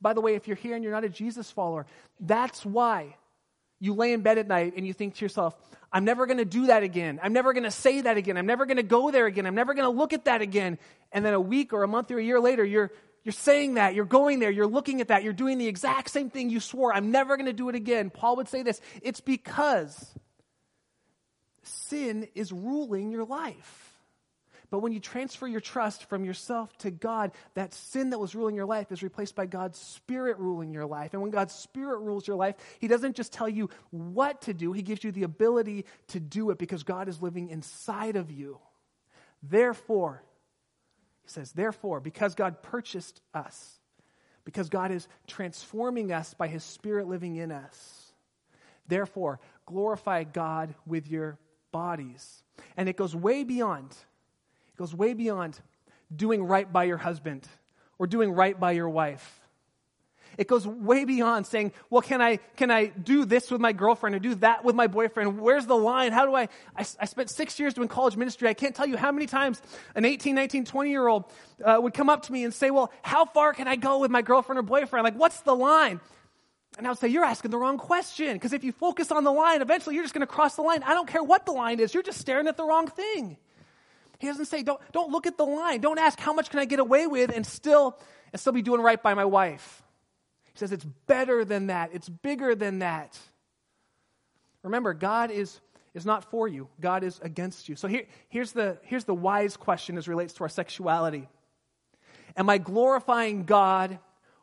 [0.00, 1.86] By the way, if you're here and you're not a Jesus follower,
[2.20, 3.16] that's why
[3.80, 5.56] you lay in bed at night and you think to yourself,
[5.92, 7.20] I'm never going to do that again.
[7.22, 8.36] I'm never going to say that again.
[8.36, 9.46] I'm never going to go there again.
[9.46, 10.78] I'm never going to look at that again.
[11.12, 12.90] And then a week or a month or a year later, you're,
[13.24, 16.30] you're saying that, you're going there, you're looking at that, you're doing the exact same
[16.30, 18.10] thing you swore, I'm never going to do it again.
[18.10, 20.14] Paul would say this it's because
[21.68, 23.88] sin is ruling your life.
[24.70, 28.54] But when you transfer your trust from yourself to God, that sin that was ruling
[28.54, 31.14] your life is replaced by God's Spirit ruling your life.
[31.14, 34.72] And when God's Spirit rules your life, He doesn't just tell you what to do,
[34.72, 38.58] He gives you the ability to do it because God is living inside of you.
[39.42, 40.22] Therefore,
[41.22, 43.78] He says, therefore, because God purchased us,
[44.44, 48.12] because God is transforming us by His Spirit living in us,
[48.86, 51.38] therefore, glorify God with your
[51.72, 52.42] bodies.
[52.76, 55.58] And it goes way beyond It goes way beyond
[56.14, 57.46] doing right by your husband
[57.98, 59.38] or doing right by your wife.
[60.38, 64.14] It goes way beyond saying, well, can I, can I do this with my girlfriend
[64.14, 65.40] or do that with my boyfriend?
[65.40, 66.12] Where's the line?
[66.12, 66.42] How do I,
[66.76, 68.48] I, I spent six years doing college ministry.
[68.48, 69.60] I can't tell you how many times
[69.96, 71.24] an 18, 19, 20 year old
[71.64, 74.12] uh, would come up to me and say, well, how far can I go with
[74.12, 75.02] my girlfriend or boyfriend?
[75.02, 76.00] Like, what's the line?
[76.78, 78.34] And I would say, you're asking the wrong question.
[78.34, 80.84] Because if you focus on the line, eventually you're just going to cross the line.
[80.84, 81.92] I don't care what the line is.
[81.92, 83.36] You're just staring at the wrong thing.
[84.20, 85.80] He doesn't say, don't, don't look at the line.
[85.80, 87.98] Don't ask, how much can I get away with and still,
[88.32, 89.82] and still be doing right by my wife.
[90.52, 91.90] He says, it's better than that.
[91.92, 93.18] It's bigger than that.
[94.62, 95.60] Remember, God is,
[95.94, 96.68] is not for you.
[96.80, 97.74] God is against you.
[97.74, 101.28] So here, here's, the, here's the wise question as relates to our sexuality.
[102.36, 103.98] Am I glorifying God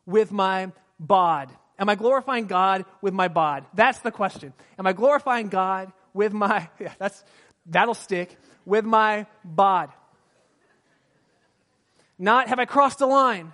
[0.06, 1.50] with my bod?
[1.78, 3.66] Am I glorifying God with my bod?
[3.74, 4.54] That's the question.
[4.80, 7.24] Am I glorifying God with my, yeah, that's,
[7.66, 9.90] that'll stick with my bod.
[12.18, 13.52] Not have I crossed the line?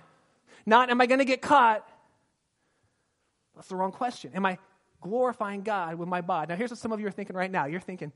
[0.64, 1.86] Not am I going to get caught?
[3.56, 4.32] That's the wrong question.
[4.34, 4.58] Am I
[5.00, 6.48] glorifying God with my bod?
[6.48, 7.66] Now, here's what some of you are thinking right now.
[7.66, 8.12] You're thinking,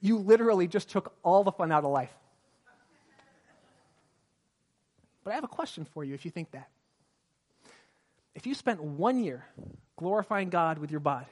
[0.00, 2.12] you literally just took all the fun out of life.
[5.24, 6.68] But I have a question for you if you think that.
[8.34, 9.44] If you spent one year
[9.96, 11.26] glorifying God with your body,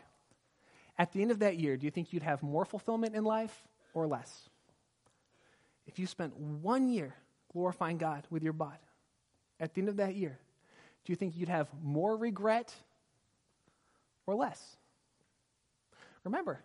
[0.98, 3.66] at the end of that year, do you think you'd have more fulfillment in life
[3.94, 4.48] or less?
[5.88, 7.14] if you spent one year
[7.52, 8.76] glorifying God with your body,
[9.58, 10.38] at the end of that year,
[11.04, 12.72] do you think you'd have more regret
[14.26, 14.76] or less?
[16.24, 16.60] Remember,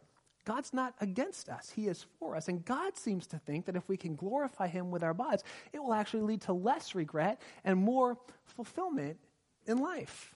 [0.45, 2.49] God's not against us, He is for us.
[2.49, 5.81] And God seems to think that if we can glorify Him with our bodies, it
[5.81, 9.17] will actually lead to less regret and more fulfillment
[9.65, 10.35] in life.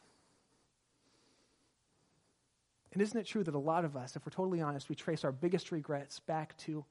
[2.93, 5.23] And isn't it true that a lot of us, if we're totally honest, we trace
[5.23, 6.83] our biggest regrets back to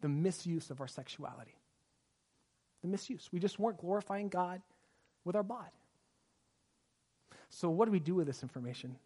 [0.00, 1.54] the misuse of our sexuality.
[2.82, 3.28] The misuse.
[3.32, 4.60] We just weren't glorifying God
[5.24, 5.70] with our body.
[7.48, 8.96] So, what do we do with this information?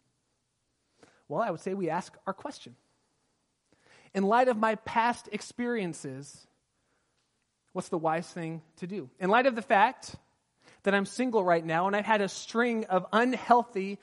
[1.27, 2.75] Well, I would say we ask our question.
[4.13, 6.47] In light of my past experiences,
[7.73, 9.09] what's the wise thing to do?
[9.19, 10.15] In light of the fact
[10.89, 13.99] that I'm single right now and I've had a string of unhealthy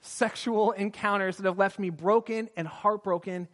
[0.00, 3.46] sexual encounters that have left me broken and heartbroken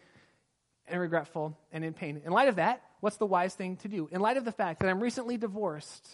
[0.88, 2.22] and regretful and in pain.
[2.24, 4.08] In light of that, what's the wise thing to do?
[4.10, 6.08] In light of the fact that I'm recently divorced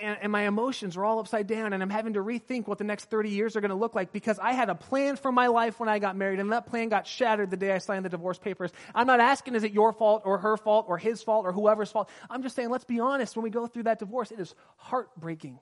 [0.00, 2.84] and, and, my emotions are all upside down and I'm having to rethink what the
[2.84, 5.46] next 30 years are going to look like because I had a plan for my
[5.46, 8.10] life when I got married and that plan got shattered the day I signed the
[8.10, 8.70] divorce papers.
[8.94, 11.90] I'm not asking is it your fault or her fault or his fault or whoever's
[11.90, 12.10] fault.
[12.28, 15.58] I'm just saying let's be honest when we go through that divorce it is heartbreaking.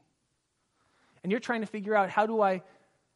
[1.23, 2.63] And you're trying to figure out how do I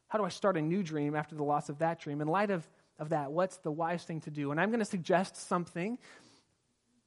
[0.07, 2.49] how do I start a new dream after the loss of that dream in light
[2.51, 3.31] of of that?
[3.31, 4.51] What's the wise thing to do?
[4.51, 5.97] And I'm going to suggest something.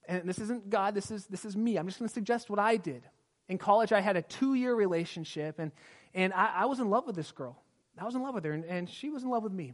[0.08, 1.76] And this isn't God, this is, this is me.
[1.76, 3.02] I'm just going to suggest what I did.
[3.48, 5.72] In college, I had a two year relationship, and,
[6.14, 7.62] and I, I, was in love with this girl.
[7.98, 9.72] I was in love with her, and, and she was in love with me.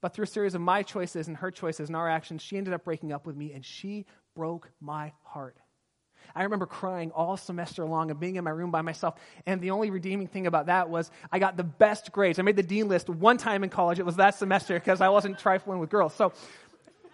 [0.00, 2.72] But through a series of my choices and her choices and our actions, she ended
[2.72, 5.56] up breaking up with me, and she broke my heart.
[6.34, 9.14] I remember crying all semester long and being in my room by myself.
[9.46, 12.38] And the only redeeming thing about that was I got the best grades.
[12.38, 13.98] I made the dean list one time in college.
[13.98, 16.14] It was that semester because I wasn't trifling with girls.
[16.14, 16.32] So,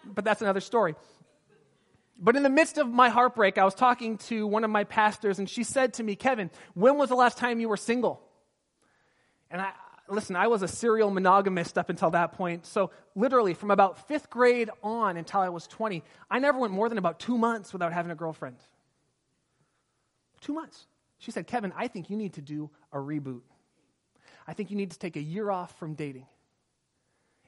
[0.05, 0.95] but that's another story.
[2.25, 5.41] But in the midst of my heartbreak, I was talking to one of my pastors,
[5.41, 8.23] and she said to me, Kevin, when was the last time you were single?
[9.51, 9.73] And I,
[10.09, 12.65] listen, I was a serial monogamist up until that point.
[12.65, 16.89] So, literally, from about fifth grade on until I was 20, I never went more
[16.89, 18.57] than about two months without having a girlfriend.
[20.41, 20.87] Two months.
[21.19, 23.43] She said, Kevin, I think you need to do a reboot.
[24.47, 26.27] I think you need to take a year off from dating.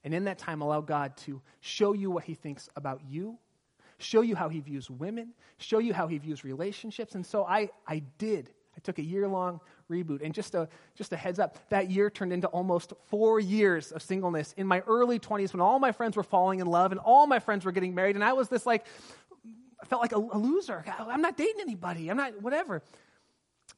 [0.02, 3.38] And in that time, allow God to show you what He thinks about you,
[3.98, 7.14] show you how He views women, show you how He views relationships.
[7.14, 8.50] And so I, I did.
[8.76, 10.22] I took a year long reboot.
[10.22, 14.02] And just a, just a heads up, that year turned into almost four years of
[14.02, 17.26] singleness in my early 20s when all my friends were falling in love and all
[17.26, 18.16] my friends were getting married.
[18.16, 18.86] And I was this like,
[19.80, 20.84] I felt like a, a loser.
[20.98, 22.08] I'm not dating anybody.
[22.08, 22.82] I'm not, whatever.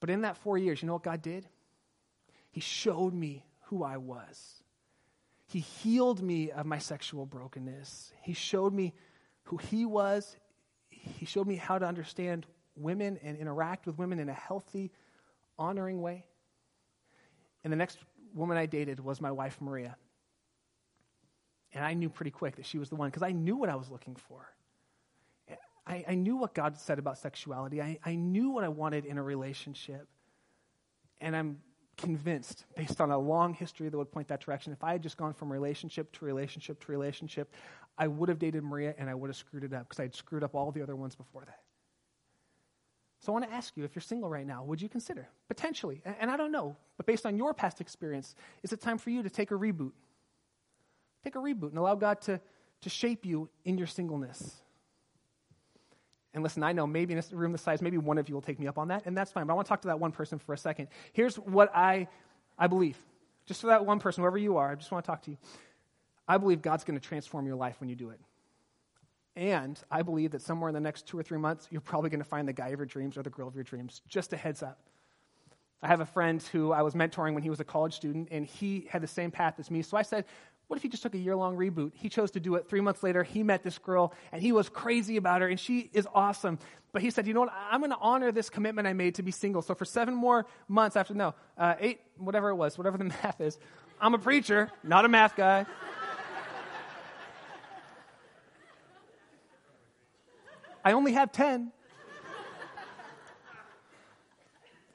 [0.00, 1.46] But in that four years, you know what God did?
[2.50, 4.62] He showed me who I was.
[5.48, 8.12] He healed me of my sexual brokenness.
[8.22, 8.94] He showed me
[9.46, 10.36] who He was.
[10.88, 14.92] He showed me how to understand women and interact with women in a healthy,
[15.58, 16.24] honoring way.
[17.64, 17.98] And the next
[18.34, 19.96] woman I dated was my wife, Maria.
[21.72, 23.76] And I knew pretty quick that she was the one because I knew what I
[23.76, 24.48] was looking for.
[25.86, 27.80] I, I, knew what God said about sexuality.
[27.80, 30.08] I, I knew what I wanted in a relationship.
[31.20, 31.58] And I'm
[31.96, 35.16] convinced, based on a long history that would point that direction, if I had just
[35.16, 37.54] gone from relationship to relationship to relationship,
[37.98, 40.44] I would have dated Maria and I would have screwed it up because I'd screwed
[40.44, 41.60] up all the other ones before that.
[43.20, 46.02] So I want to ask you if you're single right now, would you consider potentially,
[46.04, 49.22] and I don't know, but based on your past experience, is it time for you
[49.22, 49.92] to take a reboot?
[51.24, 52.40] Take a reboot and allow God to,
[52.82, 54.62] to shape you in your singleness.
[56.36, 58.42] And listen, I know maybe in a room this size, maybe one of you will
[58.42, 59.46] take me up on that, and that's fine.
[59.46, 60.88] But I want to talk to that one person for a second.
[61.14, 62.08] Here's what I,
[62.58, 62.98] I believe.
[63.46, 65.38] Just for that one person, whoever you are, I just want to talk to you.
[66.28, 68.20] I believe God's going to transform your life when you do it.
[69.34, 72.22] And I believe that somewhere in the next two or three months, you're probably going
[72.22, 74.02] to find the guy of your dreams or the girl of your dreams.
[74.06, 74.78] Just a heads up.
[75.82, 78.44] I have a friend who I was mentoring when he was a college student, and
[78.44, 79.80] he had the same path as me.
[79.80, 80.26] So I said,
[80.68, 81.92] What if he just took a year long reboot?
[81.94, 82.68] He chose to do it.
[82.68, 85.90] Three months later, he met this girl, and he was crazy about her, and she
[85.92, 86.58] is awesome.
[86.92, 87.52] But he said, You know what?
[87.70, 89.62] I'm going to honor this commitment I made to be single.
[89.62, 93.40] So for seven more months after, no, uh, eight, whatever it was, whatever the math
[93.40, 93.58] is,
[94.00, 95.66] I'm a preacher, not a math guy.
[100.84, 101.72] I only have 10.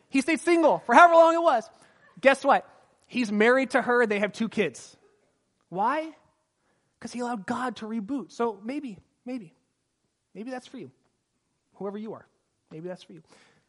[0.09, 1.69] he stayed single for however long it was.
[2.19, 2.67] Guess what?
[3.07, 4.05] He's married to her.
[4.05, 4.95] They have two kids.
[5.71, 6.11] Why?
[6.99, 8.33] Because he allowed God to reboot.
[8.33, 9.53] So maybe, maybe,
[10.35, 10.91] maybe that's for you.
[11.75, 12.27] Whoever you are,
[12.71, 13.23] maybe that's for you.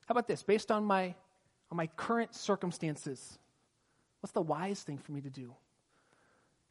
[0.06, 0.42] How about this?
[0.42, 1.14] Based on my,
[1.70, 3.38] on my current circumstances,
[4.20, 5.54] what's the wise thing for me to do?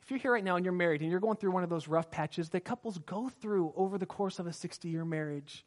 [0.03, 1.87] If you're here right now and you're married and you're going through one of those
[1.87, 5.65] rough patches that couples go through over the course of a 60 year marriage,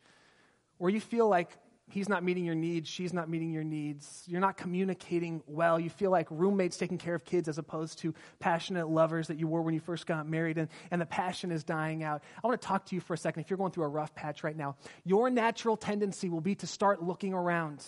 [0.76, 1.56] where you feel like
[1.90, 5.90] he's not meeting your needs, she's not meeting your needs, you're not communicating well, you
[5.90, 9.62] feel like roommates taking care of kids as opposed to passionate lovers that you were
[9.62, 12.22] when you first got married, and, and the passion is dying out.
[12.42, 13.42] I want to talk to you for a second.
[13.42, 16.66] If you're going through a rough patch right now, your natural tendency will be to
[16.66, 17.84] start looking around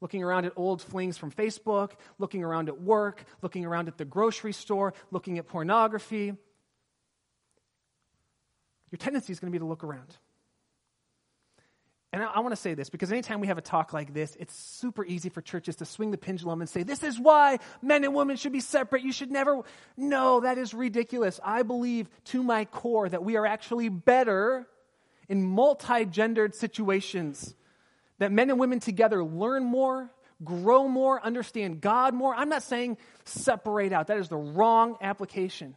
[0.00, 4.04] looking around at old flings from Facebook, looking around at work, looking around at the
[4.04, 6.34] grocery store, looking at pornography.
[8.90, 10.16] Your tendency is going to be to look around.
[12.12, 14.36] And I, I want to say this because anytime we have a talk like this,
[14.40, 18.04] it's super easy for churches to swing the pendulum and say, This is why men
[18.04, 19.02] and women should be separate.
[19.02, 19.62] You should never.
[19.96, 21.38] No, that is ridiculous.
[21.44, 24.66] I believe to my core that we are actually better
[25.28, 27.54] in multi gendered situations
[28.18, 30.10] that men and women together learn more,
[30.42, 32.34] grow more, understand God more.
[32.34, 34.08] I'm not saying separate out.
[34.08, 35.76] That is the wrong application.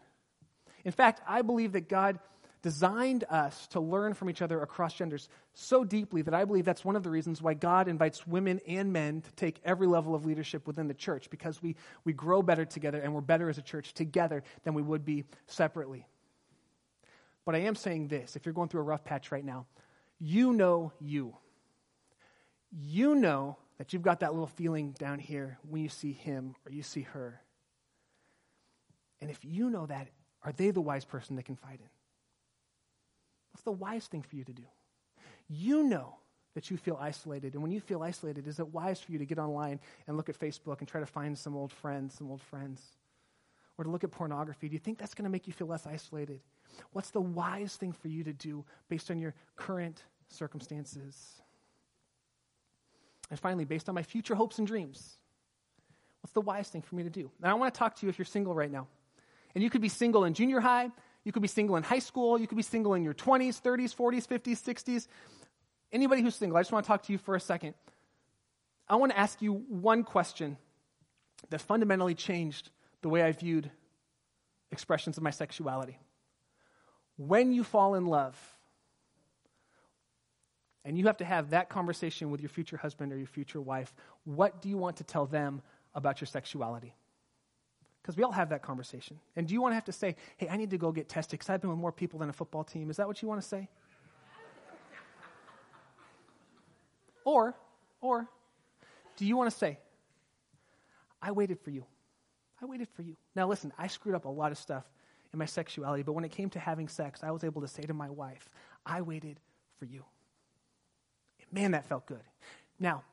[0.83, 2.19] In fact, I believe that God
[2.61, 6.85] designed us to learn from each other across genders so deeply that I believe that's
[6.85, 10.25] one of the reasons why God invites women and men to take every level of
[10.25, 13.63] leadership within the church because we, we grow better together and we're better as a
[13.63, 16.05] church together than we would be separately.
[17.45, 19.65] But I am saying this if you're going through a rough patch right now,
[20.19, 21.35] you know you
[22.71, 26.71] you know that you've got that little feeling down here when you see him or
[26.71, 27.41] you see her.
[29.19, 30.07] And if you know that,
[30.43, 31.89] are they the wise person to confide in?
[33.51, 34.63] What's the wise thing for you to do?
[35.47, 36.15] You know
[36.53, 37.53] that you feel isolated.
[37.53, 40.29] And when you feel isolated, is it wise for you to get online and look
[40.29, 42.81] at Facebook and try to find some old friends, some old friends?
[43.77, 44.67] Or to look at pornography?
[44.67, 46.41] Do you think that's going to make you feel less isolated?
[46.91, 51.41] What's the wise thing for you to do based on your current circumstances?
[53.29, 55.17] And finally, based on my future hopes and dreams,
[56.21, 57.31] what's the wise thing for me to do?
[57.41, 58.87] Now, I want to talk to you if you're single right now.
[59.55, 60.91] And you could be single in junior high,
[61.23, 63.95] you could be single in high school, you could be single in your 20s, 30s,
[63.95, 65.07] 40s, 50s, 60s.
[65.91, 67.73] Anybody who's single, I just want to talk to you for a second.
[68.87, 70.57] I want to ask you one question
[71.49, 72.69] that fundamentally changed
[73.01, 73.69] the way I viewed
[74.71, 75.99] expressions of my sexuality.
[77.17, 78.37] When you fall in love,
[80.83, 83.93] and you have to have that conversation with your future husband or your future wife,
[84.23, 85.61] what do you want to tell them
[85.93, 86.95] about your sexuality?
[88.01, 89.19] Because we all have that conversation.
[89.35, 91.37] And do you want to have to say, hey, I need to go get tested
[91.39, 92.89] because I've been with more people than a football team?
[92.89, 93.67] Is that what you want to say?
[97.23, 97.55] or,
[98.01, 98.27] or,
[99.17, 99.77] do you want to say,
[101.21, 101.85] I waited for you?
[102.61, 103.15] I waited for you.
[103.35, 104.83] Now, listen, I screwed up a lot of stuff
[105.31, 107.83] in my sexuality, but when it came to having sex, I was able to say
[107.83, 108.49] to my wife,
[108.85, 109.39] I waited
[109.77, 110.03] for you.
[111.51, 112.23] Man, that felt good.
[112.79, 113.03] Now,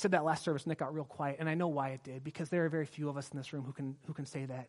[0.00, 2.24] said that last service and it got real quiet, and I know why it did,
[2.24, 4.44] because there are very few of us in this room who can, who can say
[4.46, 4.68] that.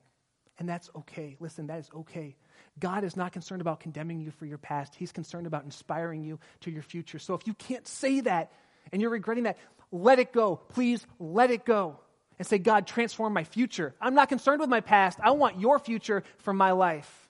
[0.60, 1.38] And that's okay.
[1.40, 2.36] Listen, that is okay.
[2.80, 6.40] God is not concerned about condemning you for your past, He's concerned about inspiring you
[6.62, 7.20] to your future.
[7.20, 8.52] So if you can't say that
[8.92, 9.58] and you're regretting that,
[9.92, 10.58] let it go.
[10.70, 12.00] Please let it go
[12.38, 13.94] and say, God, transform my future.
[14.02, 15.20] I'm not concerned with my past.
[15.22, 17.21] I want your future for my life.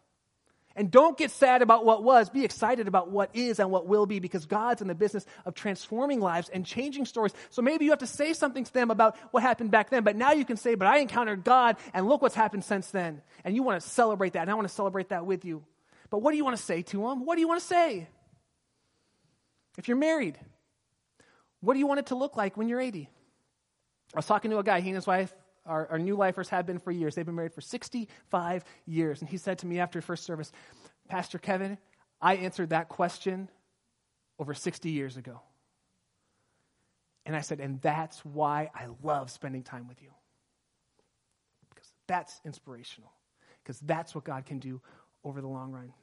[0.75, 2.29] And don't get sad about what was.
[2.29, 5.53] Be excited about what is and what will be because God's in the business of
[5.53, 7.33] transforming lives and changing stories.
[7.49, 10.15] So maybe you have to say something to them about what happened back then, but
[10.15, 13.21] now you can say, But I encountered God and look what's happened since then.
[13.43, 15.63] And you want to celebrate that, and I want to celebrate that with you.
[16.09, 17.25] But what do you want to say to them?
[17.25, 18.07] What do you want to say?
[19.77, 20.37] If you're married,
[21.59, 23.09] what do you want it to look like when you're 80?
[24.13, 25.33] I was talking to a guy, he and his wife
[25.65, 27.15] our, our, new lifers have been for years.
[27.15, 29.21] They've been married for 65 years.
[29.21, 30.51] And he said to me after first service,
[31.07, 31.77] Pastor Kevin,
[32.21, 33.49] I answered that question
[34.39, 35.41] over 60 years ago.
[37.25, 40.09] And I said, and that's why I love spending time with you.
[41.69, 43.11] Because that's inspirational.
[43.63, 44.81] Because that's what God can do
[45.23, 45.93] over the long run.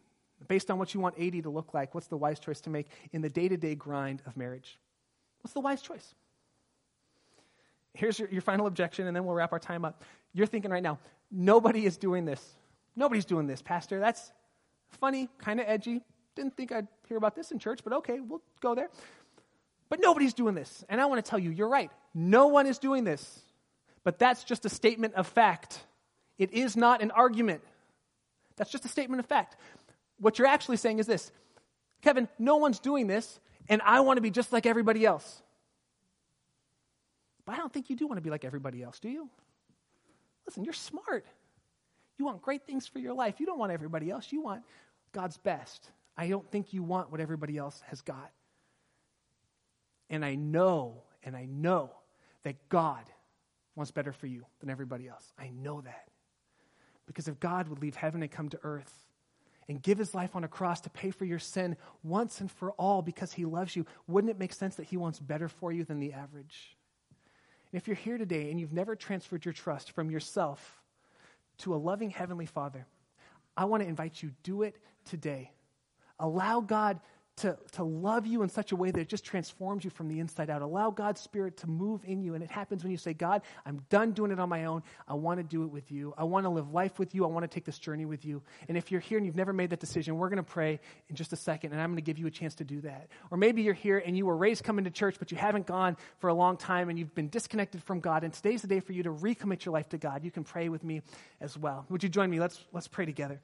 [0.46, 2.86] Based on what you want 80 to look like, what's the wise choice to make
[3.10, 4.78] in the day to day grind of marriage?
[5.40, 6.14] What's the wise choice?
[7.98, 10.02] Here's your, your final objection, and then we'll wrap our time up.
[10.32, 10.98] You're thinking right now,
[11.32, 12.42] nobody is doing this.
[12.94, 13.98] Nobody's doing this, Pastor.
[13.98, 14.32] That's
[15.00, 16.02] funny, kind of edgy.
[16.36, 18.88] Didn't think I'd hear about this in church, but okay, we'll go there.
[19.88, 20.84] But nobody's doing this.
[20.88, 21.90] And I want to tell you, you're right.
[22.14, 23.40] No one is doing this.
[24.04, 25.80] But that's just a statement of fact.
[26.38, 27.62] It is not an argument.
[28.56, 29.56] That's just a statement of fact.
[30.20, 31.32] What you're actually saying is this
[32.02, 35.42] Kevin, no one's doing this, and I want to be just like everybody else.
[37.48, 39.26] But I don't think you do want to be like everybody else, do you?
[40.44, 41.24] Listen, you're smart.
[42.18, 43.40] You want great things for your life.
[43.40, 44.30] You don't want everybody else.
[44.30, 44.64] You want
[45.12, 45.90] God's best.
[46.14, 48.32] I don't think you want what everybody else has got.
[50.10, 51.90] And I know, and I know
[52.42, 53.04] that God
[53.74, 55.32] wants better for you than everybody else.
[55.38, 56.08] I know that.
[57.06, 58.92] Because if God would leave heaven and come to earth
[59.70, 62.72] and give his life on a cross to pay for your sin once and for
[62.72, 65.84] all because he loves you, wouldn't it make sense that he wants better for you
[65.84, 66.76] than the average?
[67.72, 70.80] And if you're here today and you've never transferred your trust from yourself
[71.58, 72.86] to a loving Heavenly Father,
[73.56, 75.52] I want to invite you, do it today.
[76.18, 77.00] Allow God
[77.38, 80.20] to, to love you in such a way that it just transforms you from the
[80.20, 80.62] inside out.
[80.62, 82.34] Allow God's Spirit to move in you.
[82.34, 84.82] And it happens when you say, God, I'm done doing it on my own.
[85.06, 86.14] I want to do it with you.
[86.16, 87.24] I want to live life with you.
[87.24, 88.42] I want to take this journey with you.
[88.68, 91.16] And if you're here and you've never made that decision, we're going to pray in
[91.16, 93.08] just a second, and I'm going to give you a chance to do that.
[93.30, 95.96] Or maybe you're here and you were raised coming to church, but you haven't gone
[96.18, 98.24] for a long time and you've been disconnected from God.
[98.24, 100.24] And today's the day for you to recommit your life to God.
[100.24, 101.02] You can pray with me
[101.40, 101.86] as well.
[101.88, 102.40] Would you join me?
[102.40, 103.40] Let's, let's pray together.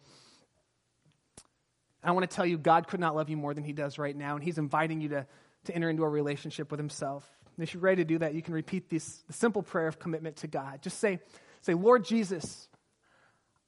[2.04, 4.16] I want to tell you, God could not love you more than He does right
[4.16, 5.26] now, and He's inviting you to,
[5.64, 7.28] to enter into a relationship with Himself.
[7.56, 9.98] And if you're ready to do that, you can repeat this the simple prayer of
[9.98, 10.82] commitment to God.
[10.82, 11.20] Just say,
[11.62, 12.68] say, Lord Jesus,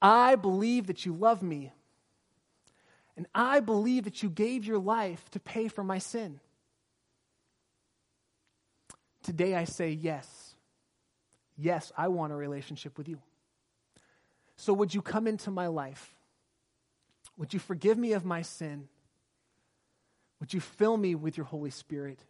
[0.02, 1.72] I believe that you love me,
[3.16, 6.40] and I believe that you gave your life to pay for my sin.
[9.22, 10.54] Today I say yes.
[11.58, 13.18] Yes, I want a relationship with you.
[14.56, 16.15] So would you come into my life?
[17.36, 18.88] Would you forgive me of my sin?
[20.40, 22.24] Would you fill me with your Holy Spirit?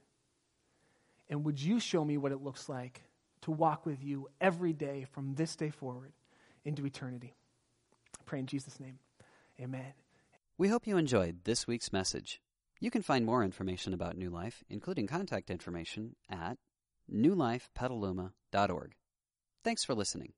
[1.28, 3.02] And would you show me what it looks like
[3.42, 6.12] to walk with you every day from this day forward
[6.64, 7.34] into eternity?
[8.18, 8.98] I pray in Jesus' name.
[9.60, 9.92] Amen.
[10.58, 12.40] We hope you enjoyed this week's message.
[12.80, 16.58] You can find more information about New Life, including contact information, at
[17.12, 18.94] newlifepetaluma.org.
[19.64, 20.34] Thanks for listening.